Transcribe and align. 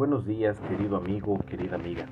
Buenos 0.00 0.24
días, 0.24 0.58
querido 0.60 0.96
amigo, 0.96 1.38
querida 1.46 1.76
amiga. 1.76 2.06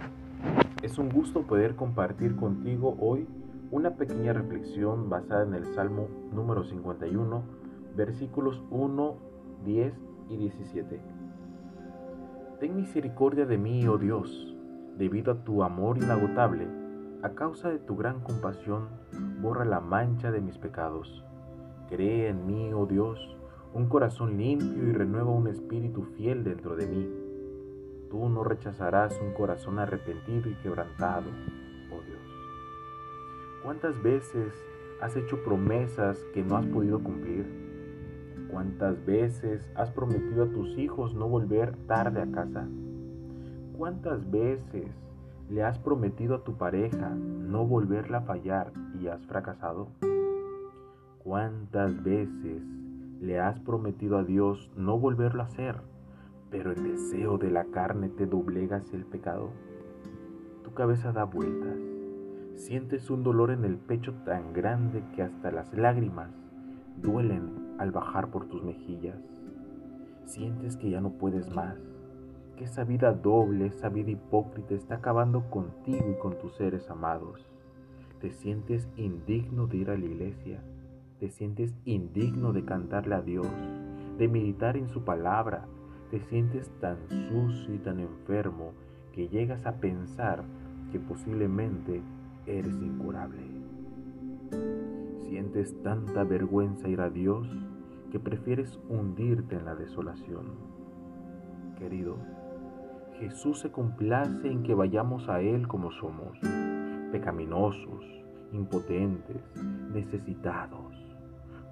Es 0.82 0.98
un 0.98 1.08
gusto 1.08 1.44
poder 1.44 1.74
compartir 1.74 2.36
contigo 2.36 2.94
hoy 3.00 3.26
una 3.70 3.96
pequeña 3.96 4.34
reflexión 4.34 5.08
basada 5.08 5.44
en 5.44 5.54
el 5.54 5.64
Salmo 5.74 6.06
número 6.30 6.64
51, 6.64 7.42
versículos 7.96 8.62
1, 8.70 9.16
10 9.64 9.94
y 10.28 10.36
17. 10.36 11.00
Ten 12.60 12.76
misericordia 12.76 13.46
de 13.46 13.56
mí, 13.56 13.88
oh 13.88 13.96
Dios, 13.96 14.54
debido 14.98 15.32
a 15.32 15.42
tu 15.44 15.62
amor 15.62 15.96
inagotable, 15.96 16.66
a 17.22 17.30
causa 17.30 17.70
de 17.70 17.78
tu 17.78 17.96
gran 17.96 18.20
compasión, 18.20 18.88
borra 19.40 19.64
la 19.64 19.80
mancha 19.80 20.30
de 20.30 20.42
mis 20.42 20.58
pecados. 20.58 21.24
Cree 21.88 22.28
en 22.28 22.46
mí, 22.46 22.70
oh 22.74 22.84
Dios, 22.84 23.18
un 23.72 23.88
corazón 23.88 24.36
limpio 24.36 24.90
y 24.90 24.92
renueva 24.92 25.30
un 25.30 25.48
espíritu 25.48 26.02
fiel 26.18 26.44
dentro 26.44 26.76
de 26.76 26.86
mí. 26.86 27.27
Tú 28.10 28.28
no 28.28 28.42
rechazarás 28.44 29.18
un 29.20 29.32
corazón 29.32 29.78
arrepentido 29.78 30.48
y 30.48 30.54
quebrantado, 30.56 31.30
oh 31.92 32.02
Dios. 32.02 32.20
¿Cuántas 33.62 34.02
veces 34.02 34.54
has 35.00 35.16
hecho 35.16 35.42
promesas 35.42 36.24
que 36.32 36.42
no 36.42 36.56
has 36.56 36.66
podido 36.66 37.02
cumplir? 37.02 37.46
¿Cuántas 38.50 39.04
veces 39.04 39.70
has 39.74 39.90
prometido 39.90 40.44
a 40.44 40.48
tus 40.48 40.78
hijos 40.78 41.14
no 41.14 41.28
volver 41.28 41.76
tarde 41.86 42.22
a 42.22 42.30
casa? 42.30 42.66
¿Cuántas 43.76 44.30
veces 44.30 44.88
le 45.50 45.62
has 45.62 45.78
prometido 45.78 46.34
a 46.34 46.44
tu 46.44 46.56
pareja 46.56 47.10
no 47.10 47.66
volverla 47.66 48.18
a 48.18 48.22
fallar 48.22 48.72
y 48.98 49.08
has 49.08 49.24
fracasado? 49.26 49.88
¿Cuántas 51.18 52.02
veces 52.02 52.62
le 53.20 53.40
has 53.40 53.58
prometido 53.60 54.18
a 54.18 54.24
Dios 54.24 54.70
no 54.76 54.98
volverlo 54.98 55.42
a 55.42 55.46
hacer, 55.46 55.76
pero 56.50 56.72
el 56.72 56.82
deseo 56.82 57.38
de 57.38 57.50
la 57.50 57.64
carne 57.64 58.08
te 58.08 58.26
doblega 58.26 58.78
hacia 58.78 58.96
el 58.96 59.04
pecado? 59.04 59.50
Tu 60.64 60.72
cabeza 60.72 61.12
da 61.12 61.24
vueltas. 61.24 61.78
Sientes 62.56 63.10
un 63.10 63.22
dolor 63.22 63.50
en 63.50 63.64
el 63.64 63.76
pecho 63.76 64.14
tan 64.24 64.52
grande 64.52 65.02
que 65.14 65.22
hasta 65.22 65.50
las 65.50 65.72
lágrimas 65.74 66.30
duelen 66.96 67.76
al 67.78 67.92
bajar 67.92 68.30
por 68.30 68.46
tus 68.46 68.62
mejillas. 68.62 69.18
Sientes 70.24 70.76
que 70.76 70.90
ya 70.90 71.00
no 71.00 71.10
puedes 71.10 71.54
más, 71.54 71.76
que 72.56 72.64
esa 72.64 72.84
vida 72.84 73.12
doble, 73.12 73.66
esa 73.66 73.88
vida 73.88 74.10
hipócrita 74.10 74.74
está 74.74 74.96
acabando 74.96 75.48
contigo 75.50 76.10
y 76.10 76.18
con 76.18 76.38
tus 76.38 76.56
seres 76.56 76.90
amados. 76.90 77.46
Te 78.20 78.30
sientes 78.30 78.88
indigno 78.96 79.66
de 79.66 79.76
ir 79.76 79.90
a 79.90 79.96
la 79.96 80.04
iglesia 80.04 80.60
te 81.18 81.30
sientes 81.30 81.74
indigno 81.84 82.52
de 82.52 82.64
cantarle 82.64 83.16
a 83.16 83.22
Dios, 83.22 83.48
de 84.18 84.28
meditar 84.28 84.76
en 84.76 84.88
su 84.88 85.02
palabra, 85.02 85.66
te 86.10 86.20
sientes 86.20 86.70
tan 86.80 86.96
sucio 87.08 87.74
y 87.74 87.78
tan 87.78 88.00
enfermo 88.00 88.72
que 89.12 89.28
llegas 89.28 89.64
a 89.66 89.72
pensar 89.76 90.44
que 90.90 90.98
posiblemente 90.98 92.02
eres 92.46 92.74
incurable. 92.80 93.42
Sientes 95.28 95.80
tanta 95.82 96.24
vergüenza 96.24 96.88
ir 96.88 97.00
a 97.00 97.10
Dios 97.10 97.46
que 98.10 98.18
prefieres 98.18 98.78
hundirte 98.88 99.56
en 99.56 99.66
la 99.66 99.74
desolación. 99.74 100.46
Querido, 101.78 102.16
Jesús 103.18 103.60
se 103.60 103.70
complace 103.70 104.50
en 104.50 104.62
que 104.62 104.74
vayamos 104.74 105.28
a 105.28 105.40
Él 105.40 105.68
como 105.68 105.92
somos, 105.92 106.38
pecaminosos, 107.12 108.04
impotentes, 108.52 109.42
necesitados 109.92 111.08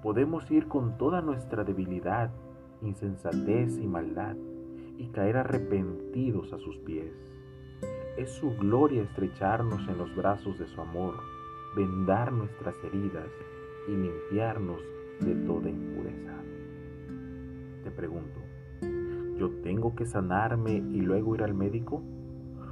podemos 0.01 0.49
ir 0.51 0.67
con 0.67 0.97
toda 0.97 1.21
nuestra 1.21 1.63
debilidad, 1.63 2.29
insensatez 2.81 3.77
y 3.77 3.87
maldad 3.87 4.35
y 4.97 5.07
caer 5.07 5.37
arrepentidos 5.37 6.53
a 6.53 6.57
sus 6.57 6.77
pies. 6.79 7.13
Es 8.17 8.31
su 8.31 8.55
gloria 8.57 9.03
estrecharnos 9.03 9.87
en 9.87 9.97
los 9.97 10.15
brazos 10.15 10.57
de 10.57 10.67
su 10.67 10.81
amor, 10.81 11.15
vendar 11.75 12.31
nuestras 12.31 12.75
heridas 12.83 13.27
y 13.87 13.91
limpiarnos 13.91 14.81
de 15.19 15.35
toda 15.45 15.69
impureza. 15.69 16.33
Te 17.83 17.91
pregunto, 17.91 18.39
¿yo 19.37 19.49
tengo 19.61 19.95
que 19.95 20.05
sanarme 20.05 20.73
y 20.73 21.01
luego 21.01 21.35
ir 21.35 21.43
al 21.43 21.53
médico? 21.53 22.01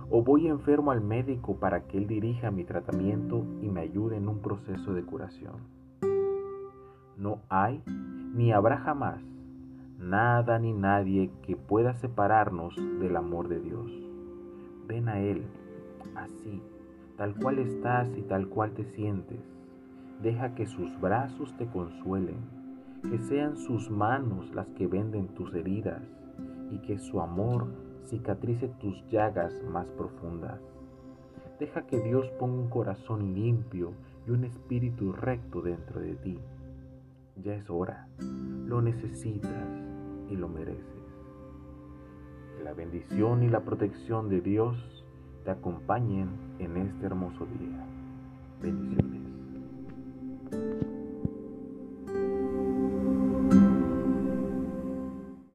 ¿O 0.09 0.23
voy 0.23 0.47
enfermo 0.47 0.91
al 0.91 1.01
médico 1.01 1.59
para 1.59 1.87
que 1.87 1.97
él 1.97 2.07
dirija 2.07 2.51
mi 2.51 2.63
tratamiento 2.63 3.45
y 3.61 3.69
me 3.69 3.81
ayude 3.81 4.17
en 4.17 4.27
un 4.27 4.41
proceso 4.41 4.93
de 4.93 5.03
curación? 5.03 5.75
no 7.17 7.41
hay 7.49 7.81
ni 8.33 8.51
habrá 8.51 8.77
jamás 8.77 9.21
nada 9.99 10.59
ni 10.59 10.73
nadie 10.73 11.31
que 11.41 11.55
pueda 11.55 11.93
separarnos 11.93 12.75
del 12.99 13.15
amor 13.15 13.47
de 13.47 13.59
Dios. 13.59 13.91
Ven 14.87 15.09
a 15.09 15.19
Él, 15.19 15.43
así, 16.15 16.61
tal 17.17 17.35
cual 17.35 17.59
estás 17.59 18.09
y 18.17 18.21
tal 18.21 18.47
cual 18.47 18.71
te 18.71 18.85
sientes. 18.85 19.39
Deja 20.21 20.55
que 20.55 20.65
sus 20.65 20.99
brazos 20.99 21.55
te 21.57 21.65
consuelen, 21.67 22.37
que 23.09 23.19
sean 23.19 23.57
sus 23.57 23.89
manos 23.89 24.53
las 24.53 24.67
que 24.69 24.87
venden 24.87 25.27
tus 25.29 25.53
heridas 25.53 26.03
y 26.71 26.79
que 26.79 26.97
su 26.97 27.21
amor 27.21 27.67
cicatrice 28.05 28.67
tus 28.79 29.03
llagas 29.09 29.53
más 29.71 29.87
profundas. 29.91 30.59
Deja 31.59 31.85
que 31.87 31.99
Dios 31.99 32.29
ponga 32.39 32.61
un 32.61 32.69
corazón 32.69 33.33
limpio 33.33 33.93
y 34.27 34.31
un 34.31 34.43
espíritu 34.43 35.13
recto 35.13 35.61
dentro 35.61 36.01
de 36.01 36.15
ti 36.15 36.39
ya 37.43 37.55
es 37.55 37.69
hora. 37.69 38.07
Lo 38.65 38.81
necesitas 38.81 39.84
y 40.29 40.35
lo 40.35 40.47
mereces. 40.47 40.83
Que 42.57 42.63
la 42.63 42.73
bendición 42.73 43.43
y 43.43 43.49
la 43.49 43.61
protección 43.61 44.29
de 44.29 44.41
Dios 44.41 44.77
te 45.43 45.51
acompañen 45.51 46.29
en 46.59 46.77
este 46.77 47.05
hermoso 47.05 47.45
día. 47.59 47.85
Bendiciones. 48.61 49.34